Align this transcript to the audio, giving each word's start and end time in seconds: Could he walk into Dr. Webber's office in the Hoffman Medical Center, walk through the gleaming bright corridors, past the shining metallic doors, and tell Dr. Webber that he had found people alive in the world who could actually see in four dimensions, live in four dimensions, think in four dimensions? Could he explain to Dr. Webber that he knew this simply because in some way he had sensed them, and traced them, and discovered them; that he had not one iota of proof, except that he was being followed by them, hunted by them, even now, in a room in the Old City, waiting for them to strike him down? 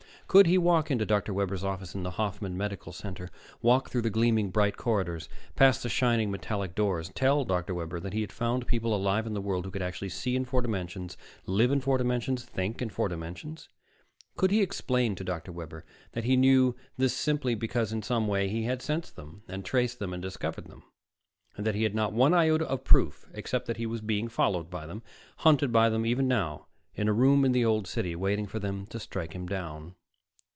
Could 0.27 0.47
he 0.47 0.57
walk 0.57 0.89
into 0.89 1.05
Dr. 1.05 1.33
Webber's 1.33 1.61
office 1.65 1.93
in 1.93 2.03
the 2.03 2.11
Hoffman 2.11 2.55
Medical 2.55 2.93
Center, 2.93 3.29
walk 3.61 3.89
through 3.89 4.03
the 4.03 4.09
gleaming 4.09 4.49
bright 4.49 4.77
corridors, 4.77 5.27
past 5.57 5.83
the 5.83 5.89
shining 5.89 6.31
metallic 6.31 6.73
doors, 6.73 7.07
and 7.07 7.15
tell 7.17 7.43
Dr. 7.43 7.73
Webber 7.73 7.99
that 7.99 8.13
he 8.13 8.21
had 8.21 8.31
found 8.31 8.65
people 8.65 8.95
alive 8.95 9.27
in 9.27 9.33
the 9.33 9.41
world 9.41 9.65
who 9.65 9.71
could 9.71 9.81
actually 9.81 10.07
see 10.07 10.37
in 10.37 10.45
four 10.45 10.61
dimensions, 10.61 11.17
live 11.47 11.69
in 11.69 11.81
four 11.81 11.97
dimensions, 11.97 12.45
think 12.45 12.81
in 12.81 12.87
four 12.89 13.09
dimensions? 13.09 13.67
Could 14.37 14.51
he 14.51 14.61
explain 14.61 15.15
to 15.15 15.25
Dr. 15.25 15.51
Webber 15.51 15.83
that 16.13 16.23
he 16.23 16.37
knew 16.37 16.77
this 16.97 17.13
simply 17.13 17.53
because 17.53 17.91
in 17.91 18.01
some 18.01 18.25
way 18.25 18.47
he 18.47 18.63
had 18.63 18.81
sensed 18.81 19.17
them, 19.17 19.43
and 19.49 19.65
traced 19.65 19.99
them, 19.99 20.13
and 20.13 20.23
discovered 20.23 20.67
them; 20.67 20.83
that 21.57 21.75
he 21.75 21.83
had 21.83 21.93
not 21.93 22.13
one 22.13 22.33
iota 22.33 22.65
of 22.67 22.85
proof, 22.85 23.25
except 23.33 23.65
that 23.65 23.75
he 23.75 23.85
was 23.85 23.99
being 23.99 24.29
followed 24.29 24.69
by 24.69 24.87
them, 24.87 25.03
hunted 25.39 25.73
by 25.73 25.89
them, 25.89 26.05
even 26.05 26.29
now, 26.29 26.67
in 26.95 27.09
a 27.09 27.13
room 27.13 27.43
in 27.43 27.51
the 27.51 27.65
Old 27.65 27.85
City, 27.85 28.15
waiting 28.15 28.47
for 28.47 28.59
them 28.59 28.85
to 28.85 28.97
strike 28.97 29.33
him 29.33 29.45
down? 29.45 29.93